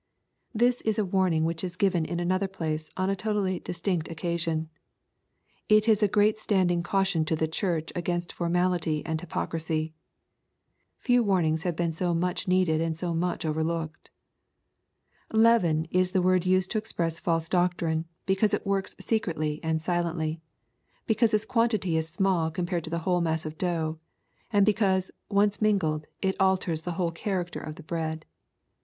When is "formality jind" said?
8.33-9.21